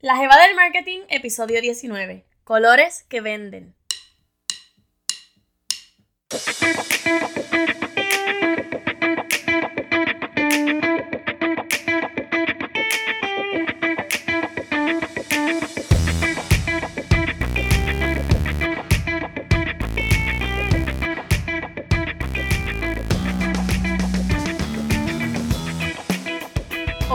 [0.00, 2.24] La Jeva del Marketing, episodio 19.
[2.44, 3.74] Colores que venden.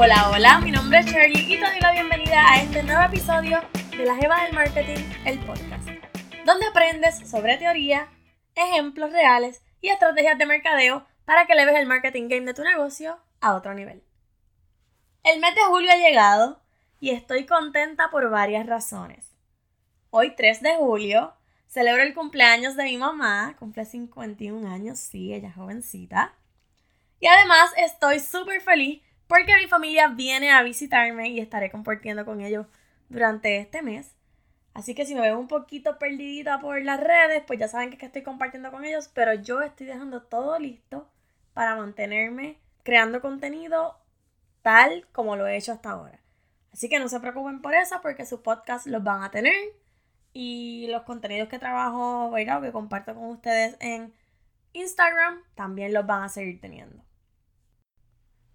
[0.03, 3.61] Hola, hola, mi nombre es Shirley y te doy la bienvenida a este nuevo episodio
[3.91, 5.87] de La Jeva del Marketing, el podcast,
[6.45, 8.09] donde aprendes sobre teoría,
[8.53, 13.17] ejemplos reales y estrategias de mercadeo para que leves el marketing game de tu negocio
[13.39, 14.03] a otro nivel.
[15.23, 16.61] El mes de julio ha llegado
[16.99, 19.31] y estoy contenta por varias razones.
[20.09, 21.33] Hoy 3 de julio
[21.67, 26.33] celebro el cumpleaños de mi mamá, cumple 51 años, sí, ella es jovencita.
[27.21, 32.41] Y además estoy súper feliz porque mi familia viene a visitarme y estaré compartiendo con
[32.41, 32.67] ellos
[33.09, 34.15] durante este mes.
[34.73, 37.97] Así que si me veo un poquito perdidita por las redes, pues ya saben que,
[37.97, 41.09] que estoy compartiendo con ellos, pero yo estoy dejando todo listo
[41.53, 43.97] para mantenerme creando contenido
[44.61, 46.19] tal como lo he hecho hasta ahora.
[46.71, 49.53] Así que no se preocupen por eso porque sus podcasts los van a tener
[50.33, 54.13] y los contenidos que trabajo, o que comparto con ustedes en
[54.73, 57.03] Instagram también los van a seguir teniendo.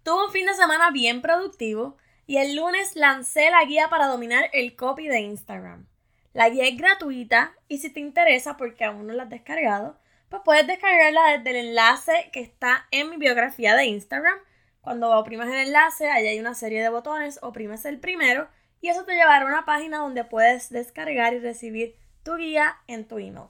[0.09, 4.49] Tuve un fin de semana bien productivo y el lunes lancé la guía para dominar
[4.53, 5.85] el copy de Instagram.
[6.33, 9.99] La guía es gratuita y si te interesa porque aún no la has descargado,
[10.29, 14.39] pues puedes descargarla desde el enlace que está en mi biografía de Instagram.
[14.81, 18.49] Cuando oprimes el enlace, ahí hay una serie de botones, oprimes el primero
[18.81, 23.07] y eso te llevará a una página donde puedes descargar y recibir tu guía en
[23.07, 23.49] tu email.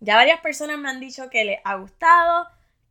[0.00, 2.48] Ya varias personas me han dicho que les ha gustado,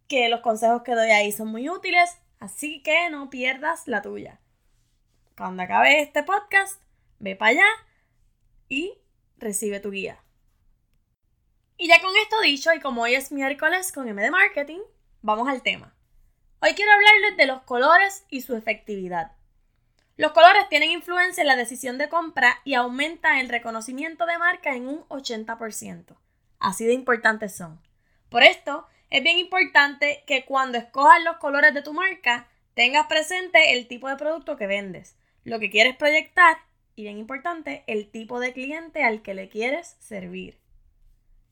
[0.07, 4.39] que los consejos que doy ahí son muy útiles, Así que no pierdas la tuya.
[5.37, 6.81] Cuando acabe este podcast,
[7.19, 7.67] ve para allá
[8.69, 8.97] y
[9.37, 10.23] recibe tu guía.
[11.77, 14.79] Y ya con esto dicho, y como hoy es miércoles con M de Marketing,
[15.21, 15.95] vamos al tema.
[16.61, 19.33] Hoy quiero hablarles de los colores y su efectividad.
[20.17, 24.75] Los colores tienen influencia en la decisión de compra y aumentan el reconocimiento de marca
[24.75, 26.17] en un 80%.
[26.59, 27.81] Así de importantes son.
[28.27, 33.73] Por esto, es bien importante que cuando escojas los colores de tu marca tengas presente
[33.73, 36.57] el tipo de producto que vendes, lo que quieres proyectar
[36.95, 40.59] y bien importante, el tipo de cliente al que le quieres servir.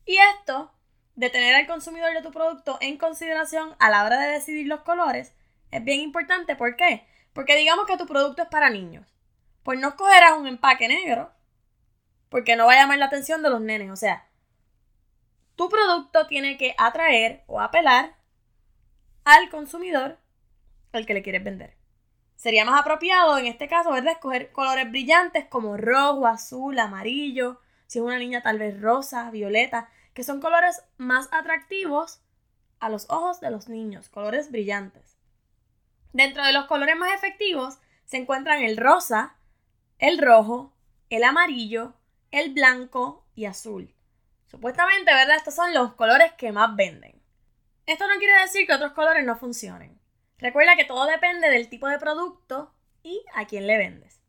[0.05, 0.71] Y esto
[1.15, 4.81] de tener al consumidor de tu producto en consideración a la hora de decidir los
[4.81, 5.33] colores
[5.71, 6.55] es bien importante.
[6.55, 7.05] ¿Por qué?
[7.33, 9.15] Porque digamos que tu producto es para niños.
[9.63, 11.31] Pues no escogerás un empaque negro
[12.29, 13.89] porque no va a llamar la atención de los nenes.
[13.89, 14.26] O sea,
[15.57, 18.15] tu producto tiene que atraer o apelar
[19.25, 20.19] al consumidor
[20.93, 21.75] al que le quieres vender.
[22.35, 24.13] Sería más apropiado en este caso, ¿verdad?
[24.13, 29.89] Escoger colores brillantes como rojo, azul, amarillo, si es una niña tal vez rosa, violeta,
[30.13, 32.21] que son colores más atractivos
[32.79, 35.17] a los ojos de los niños, colores brillantes.
[36.13, 39.35] Dentro de los colores más efectivos se encuentran el rosa,
[39.97, 40.71] el rojo,
[41.09, 41.95] el amarillo,
[42.29, 43.96] el blanco y azul.
[44.47, 45.35] Supuestamente, ¿verdad?
[45.35, 47.21] Estos son los colores que más venden.
[47.85, 49.99] Esto no quiere decir que otros colores no funcionen.
[50.37, 54.21] Recuerda que todo depende del tipo de producto y a quién le vendes.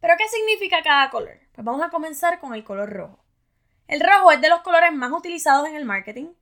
[0.00, 1.38] ¿Pero qué significa cada color?
[1.52, 3.22] Pues vamos a comenzar con el color rojo.
[3.88, 6.32] El rojo es de los colores más utilizados en el marketing.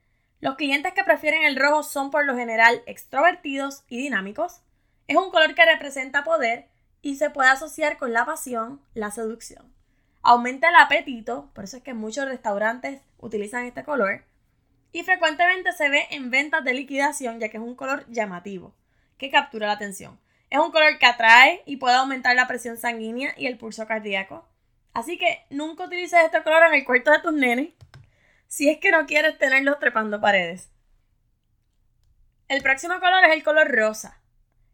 [0.40, 4.60] Los clientes que prefieren el rojo son por lo general extrovertidos y dinámicos.
[5.08, 6.68] Es un color que representa poder
[7.02, 9.77] y se puede asociar con la pasión, la seducción
[10.22, 14.24] aumenta el apetito, por eso es que muchos restaurantes utilizan este color,
[14.92, 18.74] y frecuentemente se ve en ventas de liquidación ya que es un color llamativo,
[19.18, 20.18] que captura la atención.
[20.50, 24.48] Es un color que atrae y puede aumentar la presión sanguínea y el pulso cardíaco.
[24.94, 27.70] Así que nunca utilices este color en el cuarto de tus nenes
[28.46, 30.70] si es que no quieres tenerlos trepando paredes.
[32.48, 34.22] El próximo color es el color rosa.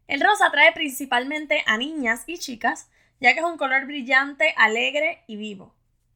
[0.07, 2.89] El rosa atrae principalmente a niñas y chicas
[3.25, 5.75] ya que es un color brillante, alegre y vivo.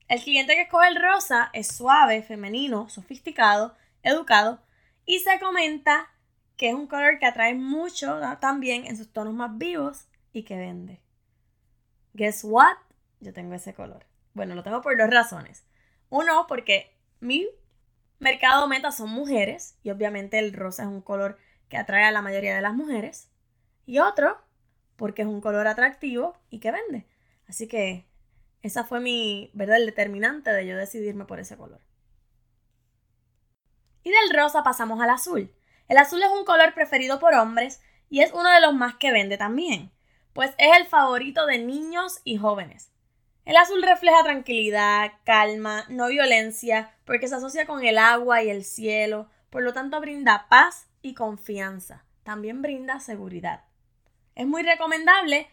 [0.08, 4.60] El cliente que escoge el rosa es suave, femenino, sofisticado, educado
[5.06, 6.10] y se comenta
[6.58, 10.58] que es un color que atrae mucho también en sus tonos más vivos y que
[10.58, 11.00] vende.
[12.12, 12.76] Guess what?
[13.20, 14.05] Yo tengo ese color.
[14.34, 15.64] Bueno, lo tengo por dos razones.
[16.10, 17.49] Uno, porque mi
[18.19, 21.38] mercado meta son mujeres y obviamente el rosa es un color
[21.70, 23.31] que atrae a la mayoría de las mujeres.
[23.87, 24.37] Y otro,
[24.98, 27.06] porque es un color atractivo y que vende.
[27.48, 28.04] Así que
[28.62, 29.76] esa fue mi, ¿verdad?
[29.76, 31.80] El determinante de yo decidirme por ese color.
[34.02, 35.54] Y del rosa pasamos al azul.
[35.86, 37.80] El azul es un color preferido por hombres
[38.10, 39.92] y es uno de los más que vende también,
[40.32, 42.90] pues es el favorito de niños y jóvenes.
[43.44, 48.64] El azul refleja tranquilidad, calma, no violencia, porque se asocia con el agua y el
[48.64, 52.04] cielo, por lo tanto brinda paz y confianza.
[52.24, 53.68] También brinda seguridad.
[54.38, 55.49] Es muy recomendable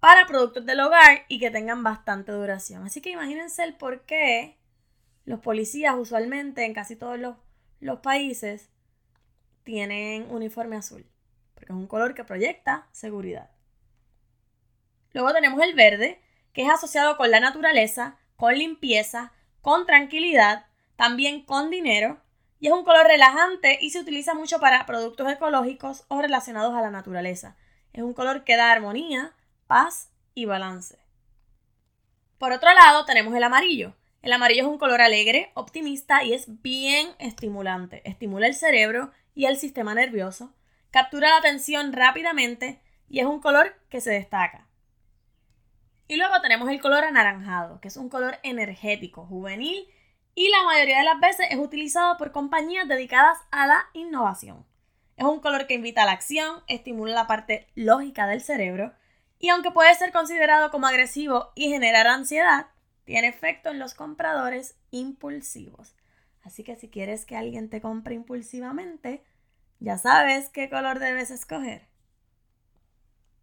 [0.00, 2.86] para productos del hogar y que tengan bastante duración.
[2.86, 4.56] Así que imagínense el por qué
[5.26, 7.36] los policías usualmente en casi todos los,
[7.80, 8.70] los países
[9.62, 11.06] tienen uniforme azul,
[11.52, 13.50] porque es un color que proyecta seguridad.
[15.12, 16.18] Luego tenemos el verde,
[16.54, 20.64] que es asociado con la naturaleza, con limpieza, con tranquilidad,
[20.96, 22.22] también con dinero,
[22.58, 26.80] y es un color relajante y se utiliza mucho para productos ecológicos o relacionados a
[26.80, 27.58] la naturaleza.
[27.94, 29.32] Es un color que da armonía,
[29.68, 30.98] paz y balance.
[32.38, 33.94] Por otro lado, tenemos el amarillo.
[34.20, 38.02] El amarillo es un color alegre, optimista y es bien estimulante.
[38.04, 40.52] Estimula el cerebro y el sistema nervioso,
[40.90, 44.66] captura la atención rápidamente y es un color que se destaca.
[46.08, 49.88] Y luego tenemos el color anaranjado, que es un color energético, juvenil
[50.34, 54.66] y la mayoría de las veces es utilizado por compañías dedicadas a la innovación.
[55.16, 58.92] Es un color que invita a la acción, estimula la parte lógica del cerebro
[59.38, 62.68] y aunque puede ser considerado como agresivo y generar ansiedad,
[63.04, 65.94] tiene efecto en los compradores impulsivos.
[66.42, 69.22] Así que si quieres que alguien te compre impulsivamente,
[69.80, 71.88] ya sabes qué color debes escoger.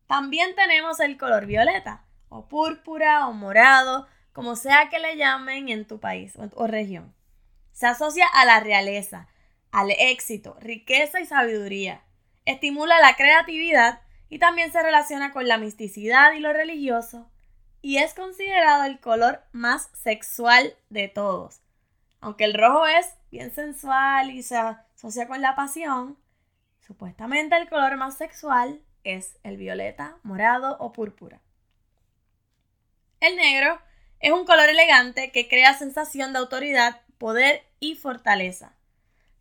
[0.08, 5.86] También tenemos el color violeta, o púrpura, o morado, como sea que le llamen en
[5.86, 7.14] tu país o, región.
[7.72, 9.28] Se asocia a la realeza,
[9.72, 12.04] al éxito, riqueza y sabiduría.
[12.46, 17.30] Estimula la creatividad y también se relaciona con la misticidad y lo religioso.
[17.82, 21.62] Y es considerado el color más sexual de todos.
[22.20, 26.18] Aunque el rojo es bien sensual y se asocia con la pasión,
[26.80, 31.42] supuestamente el color más sexual es el violeta, morado o púrpura.
[33.20, 33.80] El negro
[34.20, 38.76] es un color elegante que crea sensación de autoridad, poder y fortaleza.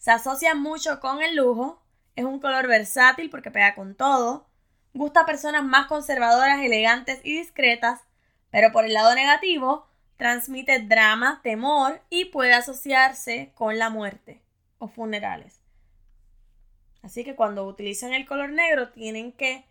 [0.01, 1.83] Se asocia mucho con el lujo,
[2.17, 4.49] es un color versátil porque pega con todo,
[4.95, 8.01] gusta a personas más conservadoras, elegantes y discretas,
[8.49, 9.87] pero por el lado negativo,
[10.17, 14.41] transmite drama, temor y puede asociarse con la muerte
[14.79, 15.61] o funerales.
[17.03, 19.67] Así que cuando utilizan el color negro tienen que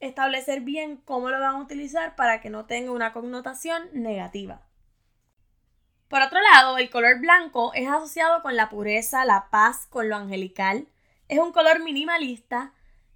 [0.00, 4.62] establecer bien cómo lo van a utilizar para que no tenga una connotación negativa.
[6.14, 10.14] Por otro lado, el color blanco es asociado con la pureza, la paz, con lo
[10.14, 10.86] angelical.
[11.26, 12.72] Es un color minimalista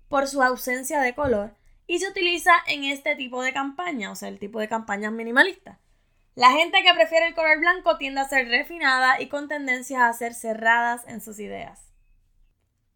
[0.09, 1.55] por su ausencia de color
[1.87, 5.79] y se utiliza en este tipo de campaña, o sea, el tipo de campañas minimalistas.
[6.35, 10.13] La gente que prefiere el color blanco tiende a ser refinada y con tendencias a
[10.13, 11.93] ser cerradas en sus ideas.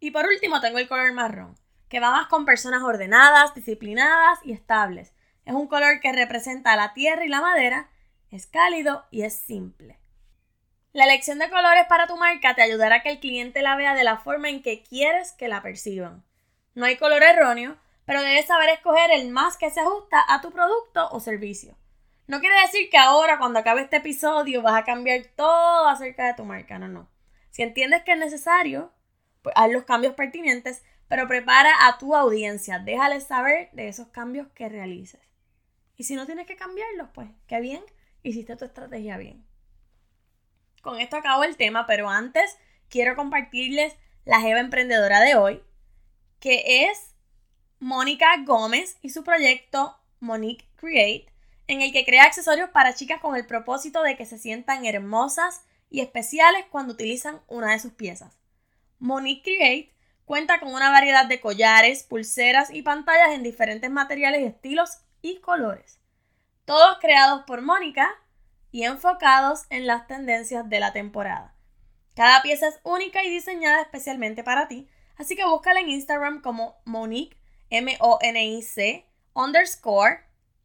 [0.00, 1.54] Y por último tengo el color marrón
[1.88, 5.14] que va más con personas ordenadas, disciplinadas y estables.
[5.44, 7.88] Es un color que representa la tierra y la madera,
[8.32, 9.98] es cálido y es simple.
[10.92, 13.94] La elección de colores para tu marca te ayudará a que el cliente la vea
[13.94, 16.24] de la forma en que quieres que la perciban.
[16.74, 17.76] No hay color erróneo,
[18.06, 21.76] pero debes saber escoger el más que se ajusta a tu producto o servicio.
[22.26, 26.34] No quiere decir que ahora, cuando acabe este episodio, vas a cambiar todo acerca de
[26.34, 27.08] tu marca, no, no.
[27.50, 28.92] Si entiendes que es necesario,
[29.42, 34.48] pues haz los cambios pertinentes, pero prepara a tu audiencia, déjales saber de esos cambios
[34.54, 35.20] que realices.
[35.96, 37.82] Y si no tienes que cambiarlos, pues qué bien,
[38.22, 39.44] hiciste tu estrategia bien.
[40.82, 45.62] Con esto acabo el tema, pero antes quiero compartirles la Jeva emprendedora de hoy,
[46.40, 47.14] que es
[47.78, 51.26] Mónica Gómez y su proyecto Monique Create,
[51.66, 55.62] en el que crea accesorios para chicas con el propósito de que se sientan hermosas
[55.90, 58.38] y especiales cuando utilizan una de sus piezas.
[58.98, 59.92] Monique Create
[60.24, 65.98] Cuenta con una variedad de collares, pulseras y pantallas en diferentes materiales, estilos y colores.
[66.72, 68.08] Todos creados por Mónica
[68.70, 71.54] y enfocados en las tendencias de la temporada.
[72.16, 74.88] Cada pieza es única y diseñada especialmente para ti,
[75.18, 77.36] así que búscala en Instagram como Monique,
[77.68, 80.20] M-O-N-I-C, underscore,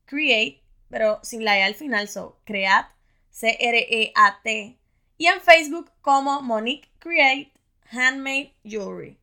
[0.06, 2.88] create, pero sin la E al final, so, creat,
[3.30, 4.80] C-R-E-A-T,
[5.18, 7.52] y en Facebook como Monique Create
[7.92, 9.20] Handmade Jewelry.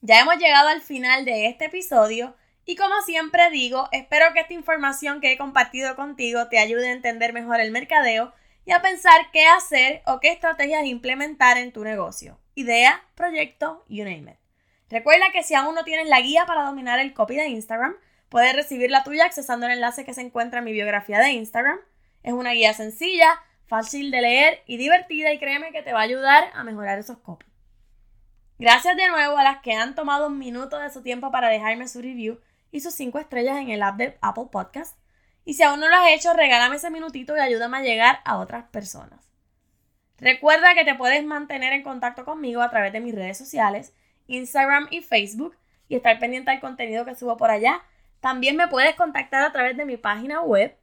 [0.00, 4.52] Ya hemos llegado al final de este episodio y como siempre digo, espero que esta
[4.52, 9.30] información que he compartido contigo te ayude a entender mejor el mercadeo y a pensar
[9.32, 12.40] qué hacer o qué estrategias implementar en tu negocio.
[12.56, 14.38] Idea, proyecto, you name it.
[14.90, 17.94] Recuerda que si aún no tienes la guía para dominar el copy de Instagram,
[18.28, 21.78] puedes recibir la tuya accesando el enlace que se encuentra en mi biografía de Instagram.
[22.24, 26.02] Es una guía sencilla, fácil de leer y divertida y créeme que te va a
[26.04, 27.52] ayudar a mejorar esos copies.
[28.58, 31.86] Gracias de nuevo a las que han tomado un minuto de su tiempo para dejarme
[31.86, 34.98] su review y sus 5 estrellas en el app de Apple Podcast.
[35.44, 38.38] Y si aún no lo has hecho, regálame ese minutito y ayúdame a llegar a
[38.38, 39.32] otras personas.
[40.18, 43.94] Recuerda que te puedes mantener en contacto conmigo a través de mis redes sociales,
[44.26, 45.56] Instagram y Facebook,
[45.88, 47.82] y estar pendiente del contenido que subo por allá.
[48.20, 50.76] También me puedes contactar a través de mi página web,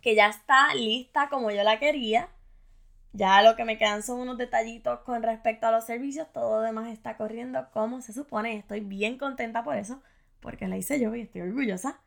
[0.00, 2.28] que ya está lista como yo la quería.
[3.12, 6.32] Ya lo que me quedan son unos detallitos con respecto a los servicios.
[6.32, 8.56] Todo lo demás está corriendo como se supone.
[8.56, 10.02] Estoy bien contenta por eso,
[10.44, 12.00] porque la hice yo y estoy orgullosa.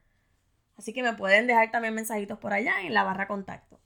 [0.78, 3.82] Así que me pueden dejar también mensajitos por allá en la barra contacto.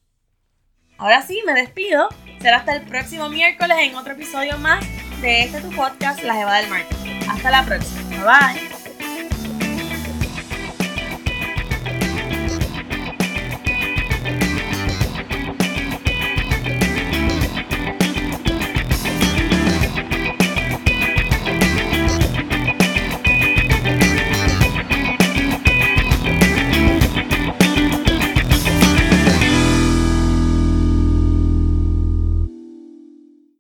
[0.98, 2.10] Ahora sí, me despido.
[2.42, 4.86] Será hasta el próximo miércoles en otro episodio más
[5.22, 7.30] de este tu podcast, La Jeva del Marketing.
[7.30, 8.10] Hasta la próxima.
[8.10, 8.81] Bye bye.